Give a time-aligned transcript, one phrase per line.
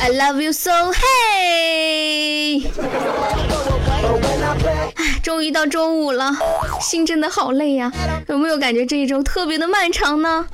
[0.00, 2.64] I love you so, hey.
[5.22, 6.32] 终于到中午了，
[6.80, 7.92] 心真的好累呀、
[8.28, 10.46] 有没有感觉这一周特别的漫长呢？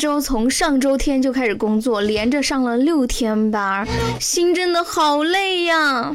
[0.00, 3.86] 周从上周天就开始工作，连着上了六天班，
[4.18, 6.12] 心真的好累呀。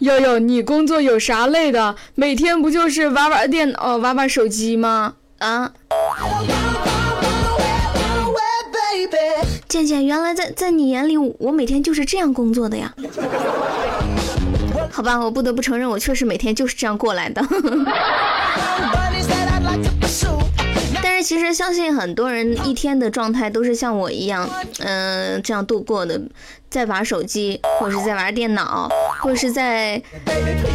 [0.00, 1.96] 悠悠，你工作有啥累的？
[2.14, 5.14] 每天不就是玩玩电脑、玩玩手机吗？
[5.38, 5.72] 啊，
[9.66, 12.94] 健健，原来在在你眼里，我每天就是这样工作的呀。
[14.92, 17.42] 好吧，我不得不承认，我确实每天就是这样过来的。
[21.22, 24.48] 其实相信很多人一天的状态都是像我一样，
[24.80, 26.20] 嗯、这样度过的，
[26.68, 28.88] 在玩手机，或者是在玩电脑，
[29.20, 30.02] 或者是在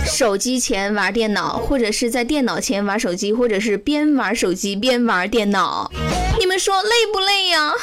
[0.05, 5.91] 手机前玩电脑，或者是在电脑前玩手机，或者是边玩手机边玩电脑。
[6.39, 7.73] 你们说累不累呀？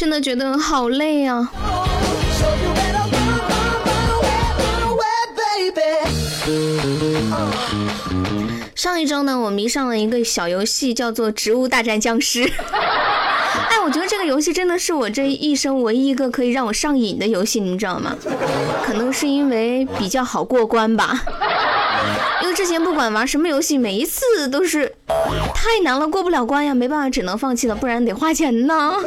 [0.00, 1.52] 真的觉得好累啊。
[8.74, 12.46] 上一周呢，我迷上了一个小游戏，叫做《植物大战僵尸》。
[13.68, 18.16] 哎，我觉得这个游戏真的是我这一生唯一一个可以让我上瘾的游戏，你知道吗？
[18.82, 21.22] 可能是因为比较好过关吧。
[22.54, 24.94] 之前不管玩什么游戏，每一次都是
[25.54, 28.94] 太难了，过不了关呀，没办法，只能放弃了，不然得花钱呢。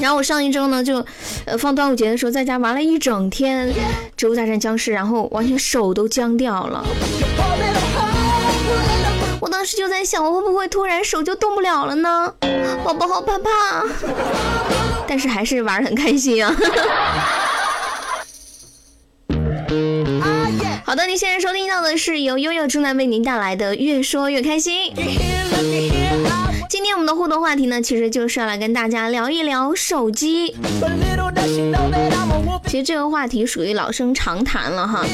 [0.00, 1.04] 然后我上一周呢，就
[1.46, 3.68] 呃放端午节的时候在家玩了一整天
[4.16, 6.84] 《植物大战僵尸》，然后完全手都僵掉了。
[9.40, 12.34] 我当时就在想，我会不会突然手就动不了了呢？
[12.82, 13.48] 宝宝好怕怕，
[15.06, 16.54] 但是还是玩得很开心啊。
[20.94, 24.94] 好的，您现在收听到的是由悠悠正在为您带来的《越说越开心》。
[26.70, 30.54] 今天我们的互动话题呢，其实就是要来跟大家聊一聊手机。
[32.68, 35.04] 其实这个话题属于老生常谈了哈。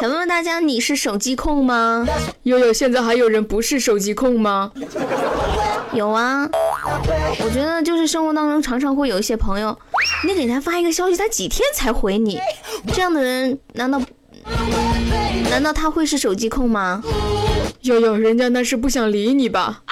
[0.00, 2.06] 想问问大家，你是手机控吗？
[2.44, 4.70] 悠悠，现在还有人不是手机控吗？
[5.92, 6.48] 有啊，
[7.40, 9.76] 我觉得就是生活当中常常会有一些朋友，
[10.24, 12.38] 你给他发一个消息，他几天才回你，
[12.92, 14.00] 这样的人难道
[15.50, 17.02] 难道他会是手机控吗？
[17.82, 19.82] 悠悠，人家那是不想理你吧？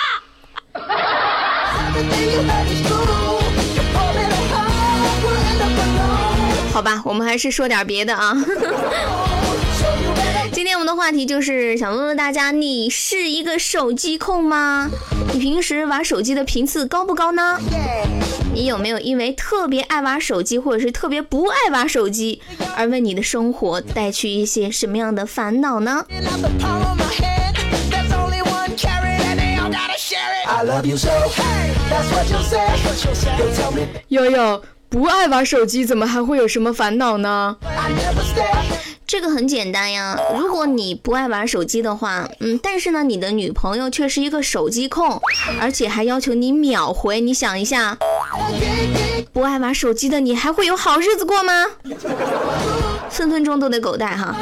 [6.72, 8.34] 好吧，我们还是说点别的啊。
[10.50, 14.90] 今天我们的话题就是想问问大家，你是一个手机控吗？
[15.34, 17.58] 你平时玩手机的频次高不高呢？
[18.52, 22.40] 你有没有因为特别爱玩手机，或者是特别不爱玩手机，
[22.76, 27.56] 而为你的生活带去一些什么样的烦恼呢？in out the palm of my hand.
[27.90, 30.46] There's only one carrot and they all gotta share it.
[30.46, 31.10] I love you so.
[31.10, 32.64] Hey, that's what you'll say.
[33.36, 34.62] You'll tell me 悠悠，
[34.94, 37.56] 不爱玩手机，怎么还会有什么烦恼呢？
[39.04, 45.20] 这个很简单呀，如果你不爱玩手机的话，嗯，但是呢，你的女朋友却是一个手机控，
[45.60, 47.98] 而且还要求你秒回，你想一下，
[49.32, 51.66] 不爱玩手机的你还会有好日子过吗？
[53.10, 54.32] 分分钟都得狗带哈。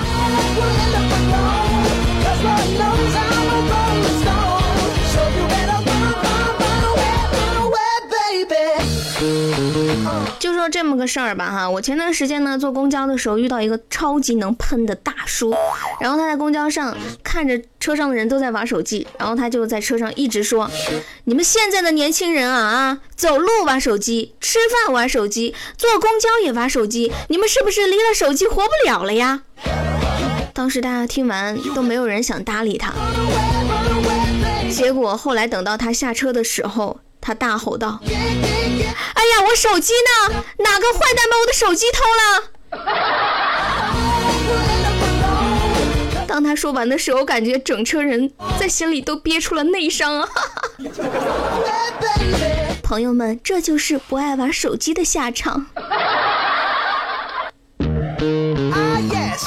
[10.43, 15.55] 就说这么个事儿吧哈，我前段时间呢坐公交的时候遇到一个超级能喷的大叔，
[16.01, 20.69] 然后他在公交上看着车上的人都在玩手机，然后他就在车上一直说
[21.27, 29.43] ：“你们现在的年轻人啊啊，走路玩手机，吃饭玩手机，坐公交也玩手机，你们是不是离了手机活不了了呀？”
[30.53, 32.93] 当时大家听完都没有人想搭理他，
[34.69, 39.93] 结果后来等到他下车的时候，他大吼道：“哎呀，我手机
[40.29, 40.45] 呢？
[40.59, 42.43] 哪个坏蛋把我的手机偷了？”
[46.27, 50.29] 当他说完的时候，感觉整车人在心里都憋出了内伤啊！
[52.83, 55.67] 朋友们，这就是不爱玩手机的下场。
[55.77, 55.87] 啊
[59.11, 59.47] ，yes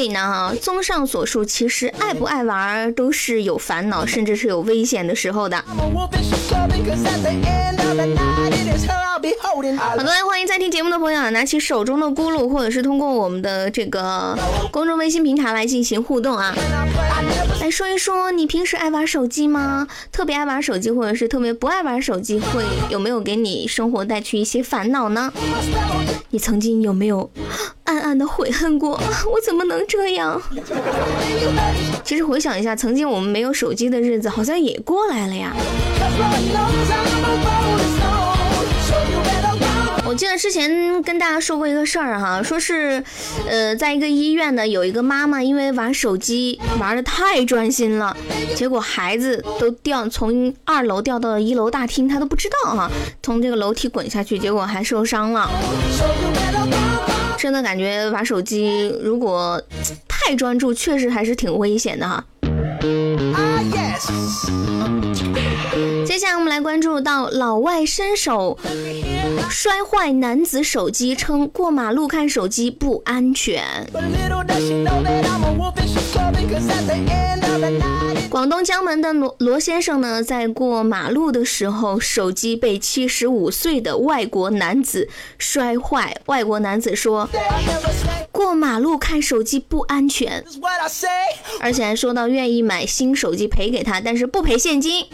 [0.00, 5.56] 以呢，哈，综上所述，其实爱不爱玩都是有烦恼，甚至是有危险的时候的。
[5.68, 8.94] I'm a wolf and she's clubbing, cause at the end of the night, it is her
[8.94, 9.78] I'll be holding.
[9.78, 14.36] I 好的，欢迎在听节目的朋友啊，拿起手中的咕噜，或者是通过我们的这个
[14.70, 16.54] 公众微信平台来进行互动啊。
[17.70, 19.86] 说一说，你平时爱玩手机吗？
[20.10, 25.32] 特别爱玩手机，或者是特别不爱玩手机，会有没有给你生活带去一些烦恼呢？
[26.30, 27.30] 你曾经有没有
[27.84, 29.00] 暗暗的悔恨过？
[29.32, 30.40] 我怎么能这样？
[32.04, 35.54] 其实回想一下，曾经我们没有手机的日子，好像也过来了呀。
[40.10, 43.00] 我记得之前跟大家说过一个事儿哈，说是，
[43.48, 48.16] 呃，在一个医院呢，有一个妈妈因为玩手机玩的太专心了，
[48.56, 52.90] 结果孩子都掉从二楼掉到了一楼大厅，她都不知道哈，
[53.22, 55.48] 从这个楼梯滚下去，结果还受伤了。
[57.38, 59.62] 真的感觉玩手机如果
[60.08, 62.24] 太专注，确实还是挺危险的哈。
[62.80, 64.59] Ah, yes.
[66.20, 68.58] 下来我们来关注到老外伸手
[69.48, 73.64] 摔坏男子手机，称过马路看手机不安全。
[78.28, 85.08] 广东江门的罗罗先生呢，在过马路的时候，手机被七十五岁的外国男子
[85.38, 86.14] 摔坏。
[86.26, 87.28] 外国男子说
[88.40, 90.42] ：“过马路看手机不安全。
[90.44, 91.08] This is what I say.
[91.60, 95.06] ”而且还说到愿意买新手机赔给他，但是不赔现金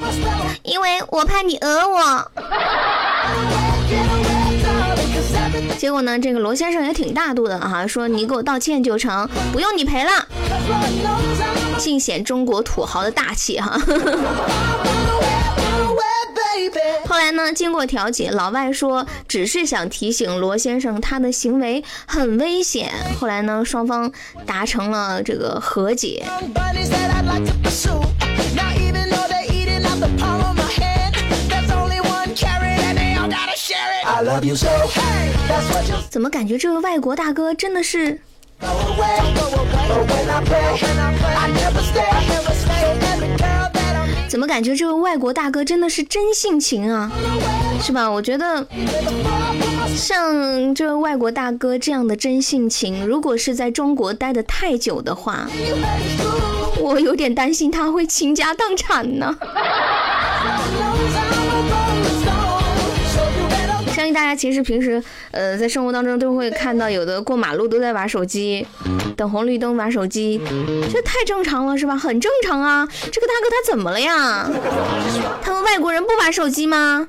[0.62, 2.30] 因为我怕你讹我。
[5.76, 10.28] 结果呢，这个罗先生也挺大度的啊，说你给我道歉就成，不用你赔了
[11.76, 13.76] 尽显中国土豪的大气哈。
[17.06, 22.92] 后来呢，经过调解，老外说只是想提醒罗先生他的行为很危险。
[23.20, 24.12] 后来呢，双方
[24.44, 26.24] 达成了这个和解。
[36.10, 38.20] 怎么感觉这位外国大哥真的是
[38.60, 39.16] go away.
[44.28, 47.10] 怎么感觉这位外国大哥真的是真性情啊，
[47.80, 48.10] 是吧？
[48.10, 48.66] 我觉得
[49.96, 55.48] 像这位外国大哥这样的真性情，如果是在中国待的太久的话，
[56.80, 59.36] 我有点担心他会倾家荡产呢。
[64.16, 68.66] 大家其实平时，呃，在生活当中都会看到有的过马路都在玩手机，
[69.14, 70.40] 等红绿灯玩手机，
[70.90, 71.94] 这太正常了是吧？
[71.94, 72.88] 很正常啊。
[73.12, 74.50] 这个大哥他怎么了呀？
[75.42, 77.06] 他们外国人不玩手机吗？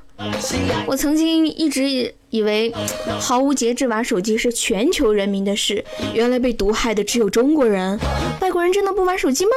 [0.84, 2.70] 我曾经一直以为
[3.18, 5.82] 毫无节制玩手机是全球人民的事，
[6.12, 7.98] 原来被毒害的只有中国人。
[8.42, 9.50] 外国人真的不玩手机吗？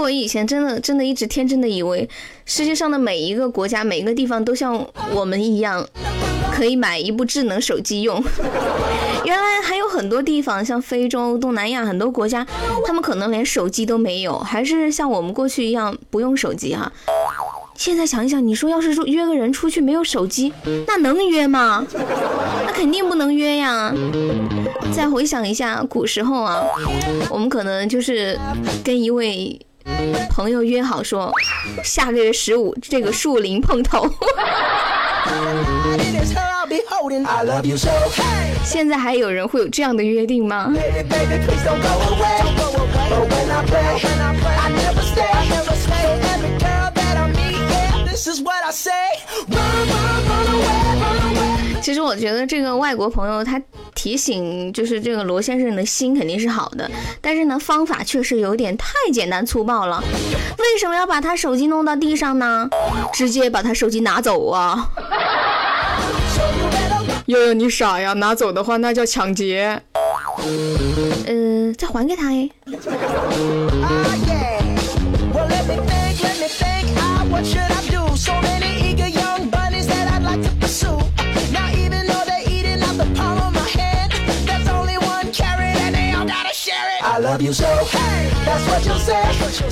[0.00, 2.08] 我以前真的真的一直天真的以为，
[2.44, 5.86] 世界上的每一个国家、每一个地方都像我们一样，
[6.52, 8.22] 可以买一部智能手机用。
[9.24, 12.46] 原来还有很多地方，像非洲、东南亚很多国家，
[12.86, 16.92] 他们可能连手机都没有，还是像我们过去一样不用手机哈。
[17.74, 20.52] 现在想一想，你说要是说约个人出去没有手机，
[20.86, 21.86] 那能约吗？
[22.66, 23.92] 那肯定不能约呀。
[24.94, 26.62] 再回想一下古时候啊，
[27.28, 28.38] 我们可能就是
[28.82, 29.60] 跟一位
[30.30, 31.32] 朋友约好说，
[31.82, 34.08] 下个月十五这个树林碰头。
[37.16, 37.26] is.
[37.26, 37.44] I
[38.64, 40.72] 现在还有人会有这样的约定吗？
[51.86, 53.62] 其实我觉得这个外国朋友他
[53.94, 56.90] 提醒就是这个罗先生的心肯定是好的，
[57.20, 60.02] 但是呢方法确实有点太简单粗暴了。
[60.58, 62.68] 为什么要把他手机弄到地上呢？
[63.14, 64.90] 直接把他手机拿走啊！
[67.26, 69.80] 悠悠你傻呀，拿走的话那叫抢劫。
[71.24, 72.50] 呃，再还给他哎。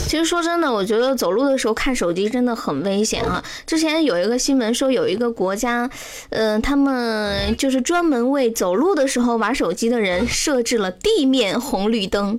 [0.06, 3.42] 其实说真的，我觉得走路的时候看手机真的很危险啊。
[3.66, 5.88] 之前有一个新闻说，有一个国家，
[6.30, 12.38] 呃，他们就是专门为走路的时候玩手机的人设置了地面红绿灯，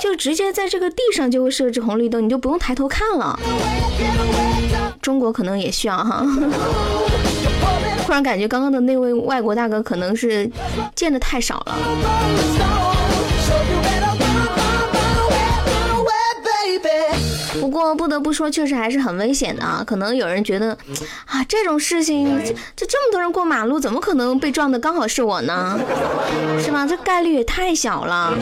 [0.00, 3.38] 就直接在这个地上就会设置红绿灯，你就不用抬头看了。
[5.00, 6.24] 中国可能也需要哈。
[8.06, 10.50] 突然感觉刚刚的那位外国大哥可能是
[10.94, 12.91] 见的太少了。
[17.60, 19.82] 不过不得不说，确实还是很危险的啊！
[19.86, 20.76] 可能有人觉得，
[21.26, 25.78] 啊，这种事情，这这这么多人过马路，怎么可能被撞的刚好是我呢？
[26.62, 26.86] 是吧？
[26.86, 28.34] 这概率也太小了。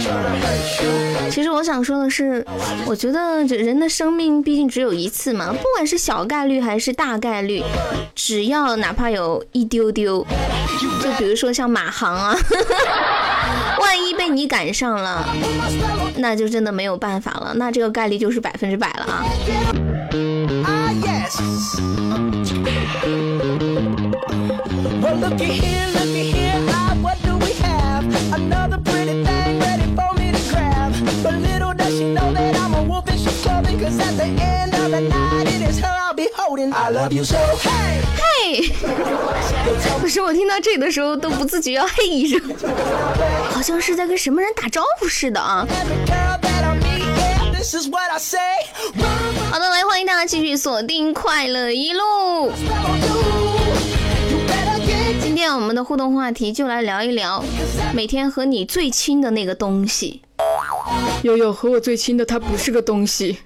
[1.31, 2.45] 其实我想说的是，
[2.87, 7.63] 我觉得这人的生命毕竟只有一次嘛，不管是小概率还是大概率，
[8.15, 10.27] 只要哪怕有一丢丢，
[11.03, 12.37] 就比如说像马航啊，
[13.91, 15.35] 万一被你赶上了，
[16.19, 19.25] 那就真的没有办法了，那这个概率就是百分之百了啊。
[20.65, 20.91] Ah,
[40.01, 42.41] 可是我听到这里的时候都不自觉要嘿一声。
[43.51, 45.67] 好像是在跟什么人打招呼似的啊。
[49.51, 52.53] 好的来欢迎大家继续锁定快乐一路。
[55.23, 57.43] 今天我们的互动话题就来聊一聊
[57.95, 60.23] 每天和你最亲的那个东西。
[61.23, 63.39] 悠悠和我最亲的他不是个东西。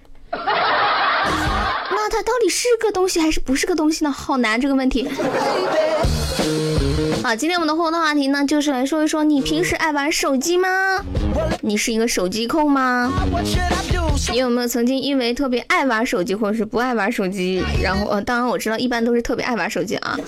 [2.24, 4.10] 到底是个东西还是不是个东西呢？
[4.10, 5.02] 好难这个问题。
[5.02, 5.12] baby.
[7.22, 10.68] 好，今天我们的互动话题呢，就是来说一说你平时爱玩手机吗？
[11.62, 13.12] 你是一个手机控吗？
[14.30, 20.18] 你有没有曾经因为特别爱玩手机，或者是不爱玩手机，然后呃，当然我知道一般都是特别爱玩手机啊，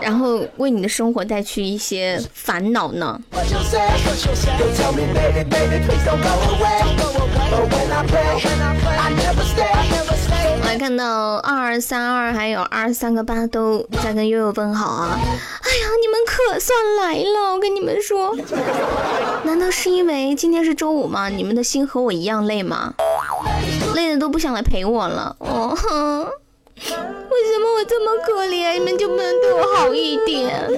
[0.00, 3.20] 然后为你的生活带去一些烦恼呢？
[10.78, 15.10] 看到二三二还有二三个八都在跟悠悠问好啊！
[15.12, 17.52] 哎呀，你们可算来了！
[17.54, 18.36] 我跟你们说，
[19.42, 21.28] 难道是因为今天是周五吗？
[21.28, 22.94] 你们的心和我一样累吗？
[23.94, 25.34] 累的都不想来陪我了。
[25.40, 28.74] 哦，哼为什么我这么可怜？
[28.74, 30.70] 你们就不能对我好一点？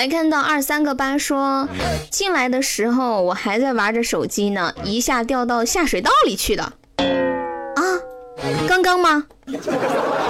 [0.00, 1.68] 来看到二三个八说，
[2.10, 6.62] 进来的时候我还在玩着手机呢，一下掉到下水道里去的。
[6.62, 7.82] 啊，
[8.66, 9.26] 刚刚吗？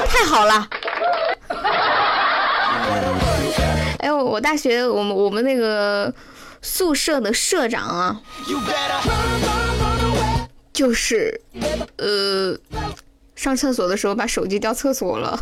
[0.08, 0.68] 太好了！
[4.00, 6.12] 哎呦，我大学我们我们那个
[6.60, 8.20] 宿舍的社长啊，
[10.72, 11.40] 就是
[11.98, 12.58] 呃。
[13.40, 15.40] 上厕所的时候把手机掉厕所了。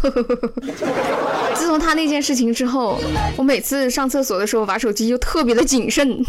[1.57, 2.97] 自从他那件事情之后，
[3.37, 6.25] 我每次上厕所的时候把手机就特别的谨慎。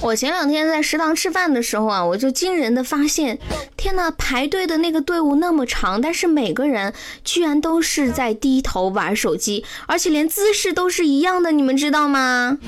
[0.00, 3.36] 我前两天在食堂吃饭的时候啊，我就惊人的发现。
[3.78, 6.92] 天呐，排队的那个队伍那么长，但是每个人
[7.22, 12.58] 居然都是在低头玩手机，而且连姿势都是一样的，你们知道吗？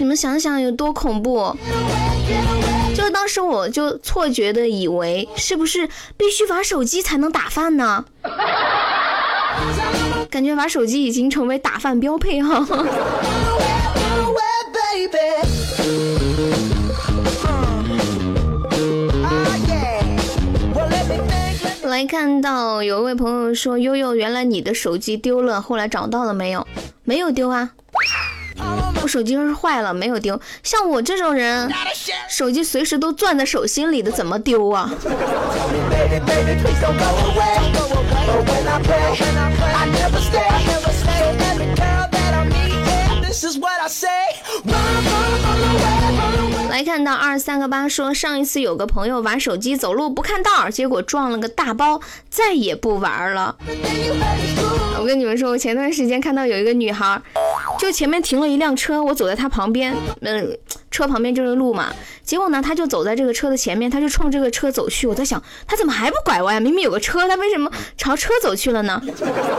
[0.00, 1.56] 你们想想有多恐怖！
[2.96, 8.04] 就当时我就错觉的以为，是不是必须玩手机才能打饭呢？
[10.28, 12.66] 感觉玩手机已经成为打饭标配哈。
[14.98, 15.65] Run
[21.96, 26.66] 来看到有一位朋友说：“悠悠，原来你的手机丢了，后来找到了没有？
[27.04, 27.70] 没有丢啊，
[29.00, 30.38] 我手机是坏了，没有丢。
[30.62, 31.72] 像我这种人，
[32.28, 34.90] 手机随时都攥在手心里的，怎么丢啊？
[46.76, 53.56] 来看到二三个八说，上一次有个朋友玩手机走路不看道，结果撞了个大包，再也不玩了。
[54.98, 57.18] 我跟你们说，我前段时间看到有一个女孩，
[57.78, 60.58] 就前面停了一辆车，我走在她旁边，嗯、
[60.90, 61.90] 车旁边就是路嘛。
[62.22, 65.06] 结果呢，她就走在这个车的前面，她就冲这个车走去。
[65.06, 66.60] 我在想，她怎么还不拐弯？
[66.60, 69.00] 明明有个车，她为什么朝车走去了呢？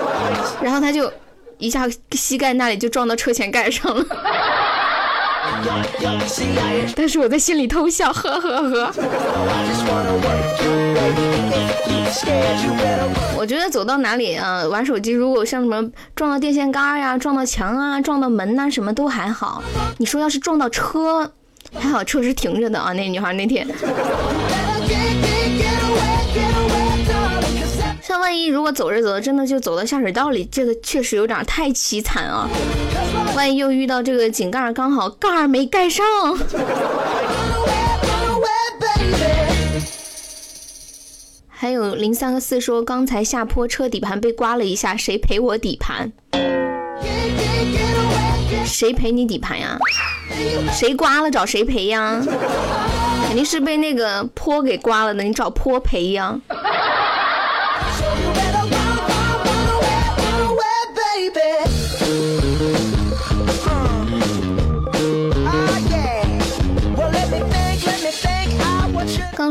[0.62, 1.12] 然后她就
[1.58, 4.06] 一下膝盖那里就撞到车前盖上了。
[6.96, 8.94] 但是我在心里偷笑，呵呵呵。
[13.38, 19.62] 我觉得走到哪里啊，玩手机，如果像什么撞到电线杆呀、撞到墙啊、撞到门呐、什么都还好。
[19.98, 21.32] 你说要是撞到车，
[21.74, 22.94] 还好车是停着的啊。
[22.94, 23.68] 那女孩那天，
[28.01, 32.50] 像万一如果走着走着真的就走到下水道里，这个确实有点太凄惨啊！
[33.36, 36.04] 万一又遇到这个井盖刚好盖儿没盖上，
[41.48, 46.12] 还有零三个四说刚才下坡车底盘被刮了一下，谁赔我底盘？
[48.66, 49.78] 谁赔你底盘呀？
[50.72, 52.22] 谁刮了找谁赔呀？
[53.28, 56.40] 肯定是被那个坡给刮了的，你找坡赔呀。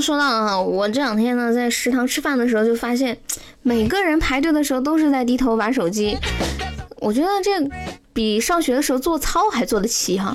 [0.07, 3.19] 说到啊，我这两天呢在食堂吃饭的时候就发现，
[3.63, 6.17] 每个人排队的时候都是在低头玩手机。
[7.01, 7.69] 我觉得这
[8.13, 10.33] 比上学的时候做操还做得齐哈。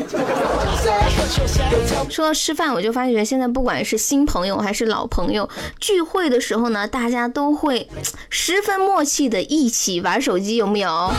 [2.10, 5.50] 说到吃饭，我就发觉现在不管是新朋友还是老朋友，
[5.80, 7.88] 聚会的时候呢，大家都会
[8.30, 11.14] 十分默契的一起玩手机，有没有？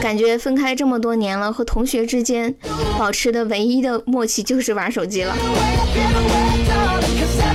[0.00, 2.54] 感觉分开这么多年了，和同学之间
[2.96, 5.34] 保持的唯一的默契就是玩手机了。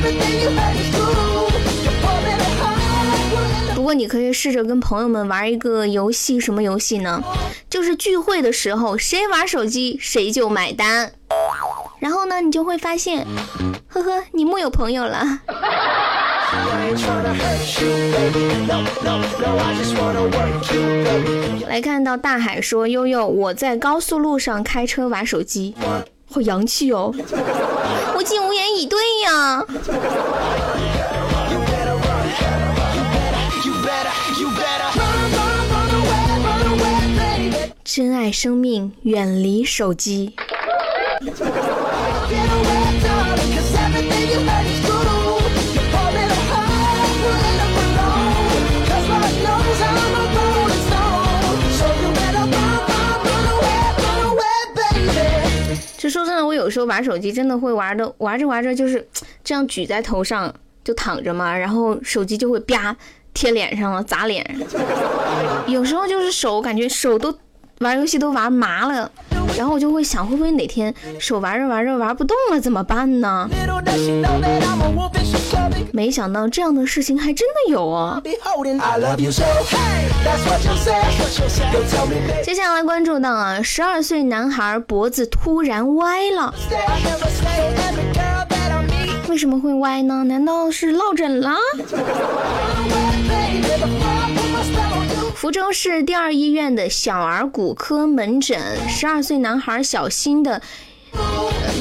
[3.76, 7.22] 不过你可以试着跟朋友们玩一个游戏，什么游戏呢？
[7.70, 11.14] 就是聚会的时候，谁玩手机谁就买单。
[12.00, 13.26] 然后呢，你就会发现，
[13.88, 15.24] 呵呵，你木有朋友了。
[21.68, 25.74] 来看到大海说：“悠悠，我在高速路上开车玩手机，
[26.32, 27.14] 好洋气哦！”
[28.16, 29.66] 我竟无言以对呀。
[37.84, 40.34] 珍爱生命，远离手机。
[56.72, 59.06] 时候玩手机真的会玩的，玩着玩着就是
[59.44, 60.52] 这样举在头上
[60.84, 62.96] 就躺着嘛，然后手机就会啪
[63.34, 64.44] 贴脸上了，砸脸。
[65.68, 67.38] 有时候就是手感觉手都
[67.82, 69.12] 玩游戏都玩麻了，
[69.58, 73.50] 然后我就会想，会不会哪天手玩着玩着玩不动了怎么办呢？
[75.92, 78.22] 没想到这样的事情还真的有哦。
[82.44, 86.54] 接下来关注到啊，十二岁男孩脖子突然歪了，
[89.28, 90.24] 为什么会歪呢？
[90.26, 91.56] 难道是落枕了？
[95.42, 100.62] 福州市第二医院的小儿骨科门诊，十二岁男孩小新的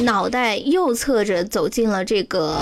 [0.03, 2.59] 脑袋右侧着走进了这个。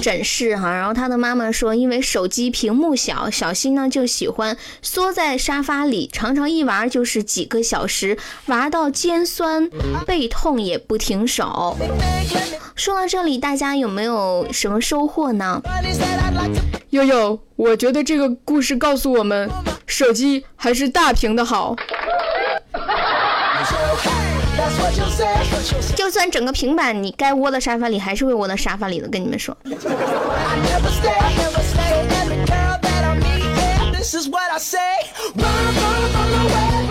[0.00, 9.68] 诊室哈，然后他的妈妈说，因为手机屏幕小，小新呢就喜欢缩在沙发里，常常一玩就是几个小时，玩到肩酸
[10.06, 11.76] 背痛也不停手。
[12.76, 15.60] 说到这里，大家有没有什么收获呢？
[16.90, 19.50] 悠悠，我觉得这个故事告诉我们，
[19.86, 21.74] 手机还是大屏的好。
[25.94, 29.08] 就算整个平板，你该窝在沙发里，还是会窝在沙发里的。
[29.08, 29.56] 跟你们说。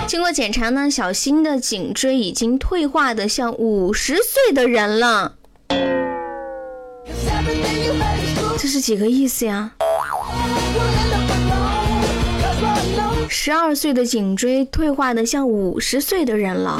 [0.08, 5.34] 经过检查呢，小新的颈椎已经退化的像五十岁的人了。
[8.58, 9.72] 这是几个意思呀？
[13.30, 16.80] 十二岁的颈椎退化的像五十岁的人了。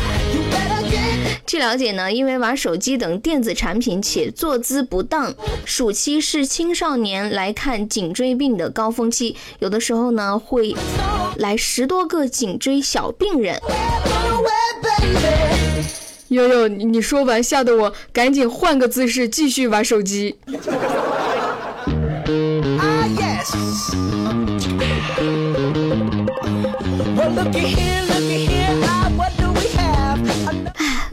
[1.51, 5.33] 据了解呢，因为玩手机等电子产品且坐姿不当，
[5.65, 10.73] 暑期是青少年来看颈椎病的高峰期，有的时候呢会
[11.35, 13.59] 来十多个颈椎小病人。
[16.29, 20.37] 悠悠，你说完吓得我赶紧换个姿势继续玩手机。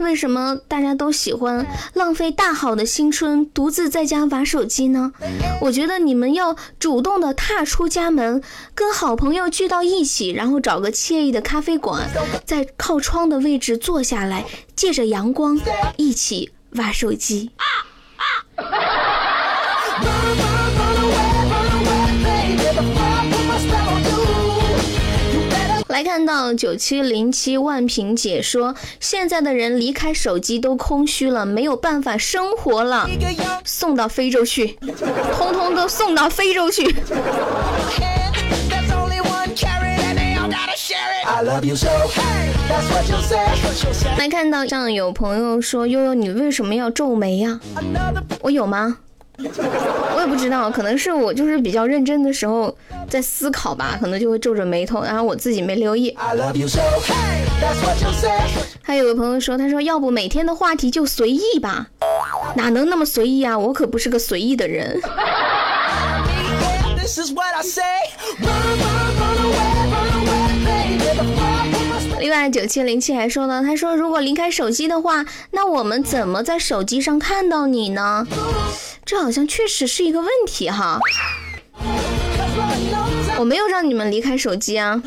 [0.09, 5.13] 为什么大家都喜欢浪费大好的青春，独自在家玩手机呢？
[5.61, 8.41] 我觉得你们要主动的踏出家门，
[8.73, 12.09] 跟好朋友聚到一起，然后找个惬意的咖啡馆，
[12.43, 15.61] 在靠窗的位置坐下来，借着阳光
[15.97, 17.51] 一起玩手机。
[25.99, 33.05] 还看到九七零七万平解说，现在的人离开手机都空虚了，没有办法生活了，
[33.65, 34.77] 送到非洲去，
[35.33, 36.95] 通通都送到非洲去。
[44.15, 47.59] 还看到像有朋友说悠悠，你为什么要皱眉呀？
[48.39, 48.99] 我有吗？
[50.15, 52.75] 我也不知道，可能是我就是比较认真的时候
[53.09, 56.15] 在思考吧，可能就会皱着眉头，然后我自己没留意。
[56.67, 56.79] So.
[57.07, 57.47] Hey.
[58.81, 61.87] 还有个朋友说，他说要不每天的话题就随意吧，
[62.55, 63.57] 哪能那么随意啊？
[63.57, 64.99] 我可不是个随意的人。
[72.19, 78.25] 另外，九七零七还说呢，他说如果离开手机的话，那我们怎么在手机上看到你呢？
[79.09, 80.99] 这好像确实是一个问题哈。
[83.39, 85.01] 我没有让你们离开手机啊，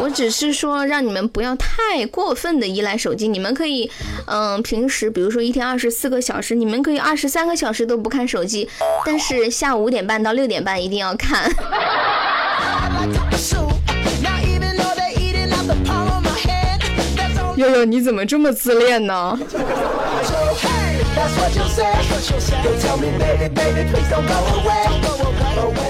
[0.00, 3.28] 我只是说让你们不要太过分的依赖手机。
[3.28, 3.90] 你们可以，
[4.24, 8.66] 嗯，平时比如说一天二十四个小时，你们可以二十三个小时都不看手机，
[9.04, 11.54] 但是下午五点半到六点半一定要看。
[17.56, 19.38] 悠悠，你怎么这么自恋呢？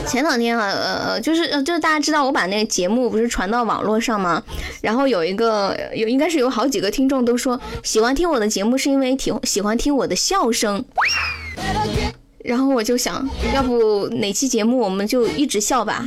[0.07, 4.43] 前两天啊，呃呃，就是呃就是大家知道我把那个节目不是传到网络上吗？
[4.81, 10.83] 然后有一个有应该是有好几个听众都说喜欢听我的节目是因为听喜欢听我的笑声。
[12.45, 16.03] 然后我就想，要不哪期节目我们就一直笑吧，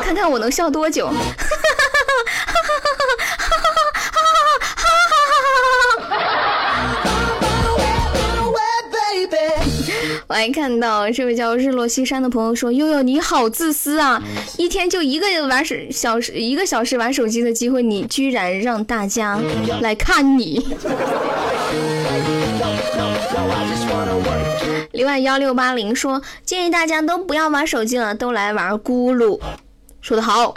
[0.00, 1.12] 看看我能笑多久。
[10.42, 14.20] 还看到这位叫日落西山的朋友说：“悠悠你好自私啊，
[14.58, 19.38] 一天就一个玩手小时一个小时玩手机的机会，你居然让大家
[19.80, 20.66] 来看你。
[24.90, 29.38] ”另外幺六八零说：“建议大家都不要玩手机了，都来玩咕噜。”
[30.02, 30.52] 说的好。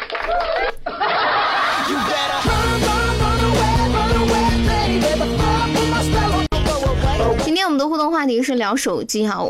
[7.76, 9.50] 们的互动话题是聊手机哈，我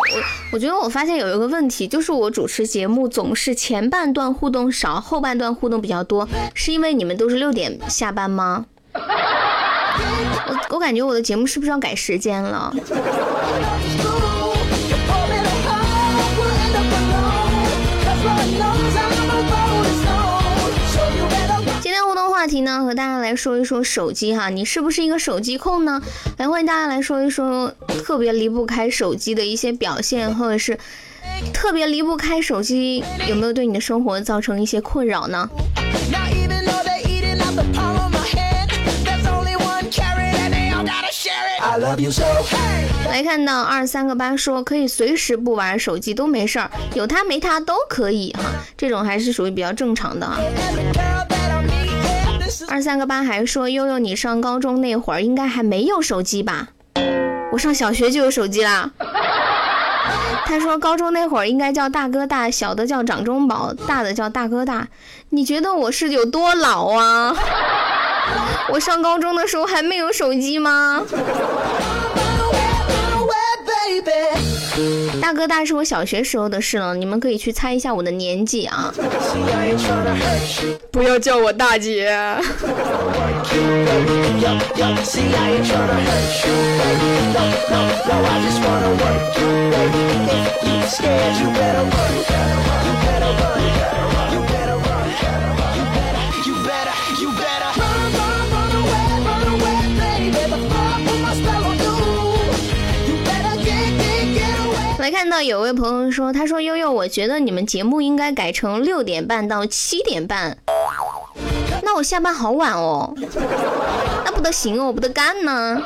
[0.52, 8.66] 我觉得我发现有一个问题，就是我主持节目总是前半段互动少，后半段互动比较多，是因为你们都是六点下班吗？
[8.96, 12.74] 我我感觉我的节目是不是要改时间了？
[22.46, 26.00] 话题呢，和大家来说一说手机哈，你是不是一个手机控呢？
[26.38, 30.78] 来欢迎大家来说一说特别离不开手机的一些表现，或者是
[31.52, 35.50] 特别离不开手机有没有对你的生活造成一些困扰呢
[36.12, 38.70] ？Now even though they're eating out the palm of my hand,
[39.04, 41.64] there's only one carrot and they all gotta share it.
[41.64, 42.26] I love you so.
[42.26, 48.44] Hey, 来看到二三个八说可以随时不玩手机都没事儿，有它没它都可以哈，
[48.78, 50.38] 这种还是属于比较正常的哈。
[52.68, 56.70] 二三个八还说悠悠你上高中那会儿应该还没有手机吧？
[57.52, 58.92] 我上小学就有手机啦。
[60.46, 64.88] 他说高中那会儿应该叫大哥大，小的叫掌中宝，大的叫大哥大。
[65.30, 67.36] 你觉得我是有多老啊？
[68.72, 71.04] 我上高中的时候还没有手机吗？
[75.22, 78.94] 大哥大是我小学时候的事了，你们可以去猜一下我的年纪啊。
[80.92, 82.12] 不要叫我大姐。
[105.16, 110.58] 看到有位朋友说，他说悠悠，我觉得你们节目应该改成六点半到七点半。
[111.84, 113.16] 那我下班好晚哦，
[114.26, 115.82] 那不得行哦，我不得干呢。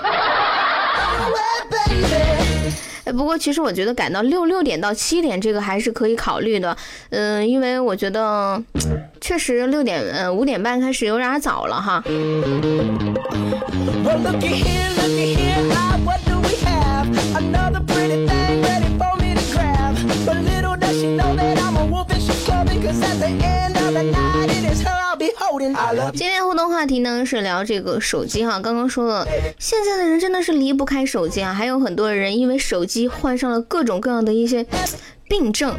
[3.06, 6.76] 哎，不过其实我觉得改到六六点到七点这个还是可以考虑的，
[7.12, 8.60] 嗯、因为我觉得
[9.22, 12.04] 确实六点呃五点半开始有点早了哈。
[26.14, 34.66] 今天互动话题呢是聊这个手机哈，刚刚说了，现在的人真的是离不开手机啊，还有很多人因为手机患上了各种各样的一些
[35.28, 35.76] 病症。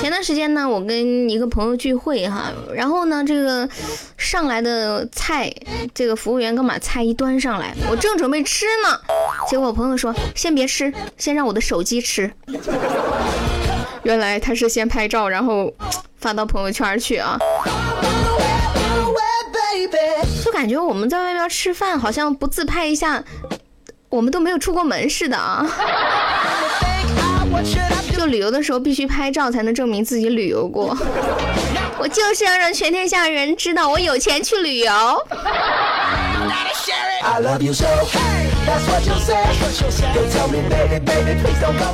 [0.00, 3.68] 前段时间呢，我跟一个朋友聚会哈，然后呢，这个
[4.16, 5.52] 上来的菜，
[5.94, 8.98] 这个服务员刚把菜一端上来，我正准备吃呢，
[9.48, 12.32] 结果我朋友说先别吃，先让我的手机吃。
[14.02, 15.72] 原来他是先拍照，然后
[16.18, 17.38] 发到朋友圈去啊，
[20.44, 23.22] 就感觉我们在外边吃饭，好像不自拍一下，
[24.08, 25.66] 我们都没有出过门似的啊。
[28.16, 30.96] 就旅游的时候必须拍照才能证明自己旅游过。
[31.98, 34.92] 我就是要让全天下人知道我有钱去旅游。
[37.22, 37.86] I love you so.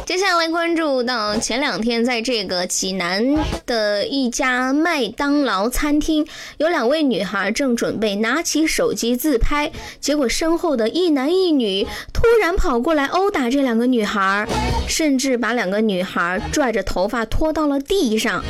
[0.04, 6.26] 接下来关注到前两天，在这个济南的一家麦当劳餐厅，
[6.58, 14.46] 有两位女孩正准备拿起手机自拍，结果身后的一男一女突然跑过来殴打这两个女孩，
[14.86, 18.42] 甚至把两个女孩拽着头发拖到了地上。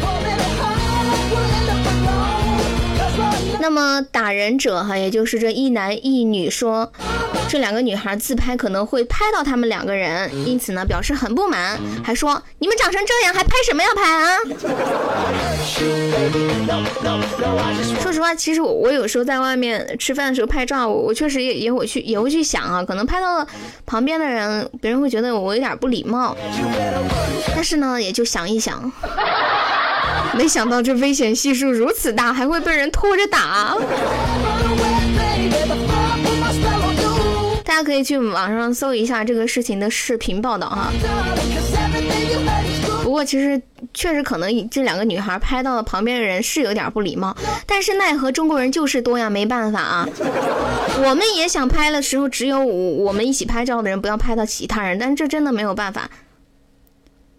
[3.60, 6.92] 那么打人者哈，也就是这一男一女说，
[7.48, 14.38] 这两个女孩自拍可能会拍到他们两个人，因此呢表示很不满，还说你们长成这样还拍什么呀拍啊？
[18.00, 23.46] 说实话，其实我我有时候在外面吃饭的时候拍照，我我确实也也会去也会去想啊，可能拍到了
[23.84, 26.36] 旁边的人，别人会觉得我有点不礼貌，
[27.54, 28.92] 但是呢也就想一想。
[30.36, 33.76] 没想到这危险系数如此大，还会被人拖着打。
[37.64, 40.92] 大家可以去网上搜一下这个事情的视频报道哈。
[43.02, 43.60] 不过其实
[43.94, 50.08] 确实可能这两个女孩拍到了旁边的人是有点不礼貌，但是奈何中国人就是多呀，没办法啊。
[51.04, 56.10] 我们也想拍的时候，只有我我们一起拍照的人不要拍到其他人，但这真的没有办法。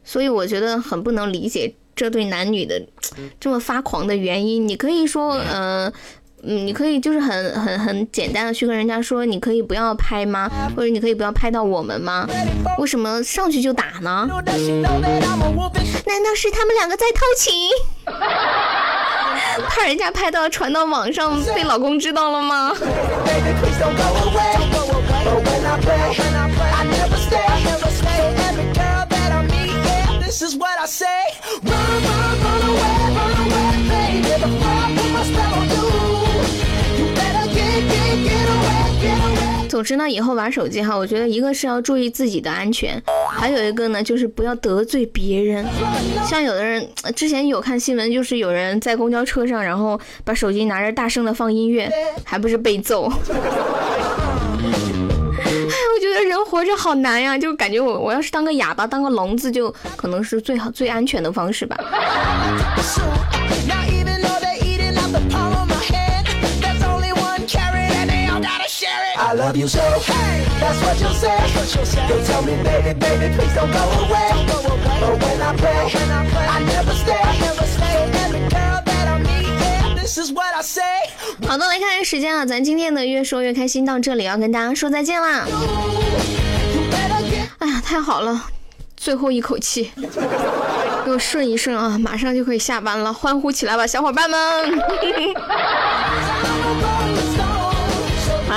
[0.03, 2.81] 所以我觉得很不能理解这对男女的
[3.39, 4.65] 这么发狂的原因。
[4.65, 5.91] 你可以说，呃。
[6.43, 10.47] 嗯，你可以就是很很很简单的去跟人家说，你可以不要拍吗？
[10.75, 12.27] 或者你可以不要拍到我们吗？
[12.77, 17.51] 为什么上去就打呢难道是他们两个在偷情？
[19.67, 22.71] 怕人家拍到传到网上被老公知道了吗？
[39.77, 45.63] 总之呢，以后玩手机哈，我觉得一个是要注意自己的安全，还有一个呢就是不要得罪别人。
[46.27, 46.83] 像有的人
[47.15, 51.87] 之前有看新闻，就是有人在公交车上，然后把手机拿着大声的放音乐，
[52.23, 53.03] 还不是被揍。
[55.37, 61.77] 哎，我觉得人活着好难呀，就感觉我我要是当个哑巴，当个聋子，就可能是最好最安全的方式吧。
[69.19, 69.81] I love you so.
[69.81, 71.35] Hey, that's what you'll say.
[72.07, 74.29] You'll tell me, baby, baby, please don't go away.
[75.01, 75.91] But when I pray,
[76.47, 77.17] I never stay.
[77.41, 77.89] So
[78.23, 81.09] every girl that I meet, yeah, this is what I say.
[81.47, 85.45] 好的，来看看时间啊，咱今天的越说越开心到这里要跟大家说再见啦。
[87.59, 88.45] 哎呀，太好了，
[88.95, 89.91] 最后一口气，
[91.05, 94.39] 给我顺一顺啊，马上就可以下班了，欢呼起来吧，小伙伴们！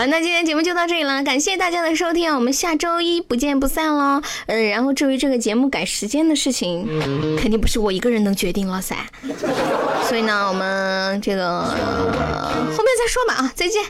[0.01, 4.23] 了，那今天节目就到这里了，感谢大家的收听，我们下周一不见不散喽。
[4.47, 6.89] 嗯，然后至于这个节目改时间的事情，
[7.39, 8.97] 肯定不是我一个人能决定了噻。
[10.09, 13.85] 所以呢，我们这个、呃后面再说吧啊，再见。